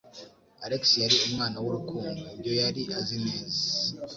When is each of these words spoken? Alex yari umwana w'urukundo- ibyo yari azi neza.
Alex 0.65 0.83
yari 1.03 1.15
umwana 1.27 1.57
w'urukundo- 1.63 2.21
ibyo 2.35 2.51
yari 2.61 2.81
azi 2.99 3.17
neza. 3.25 3.59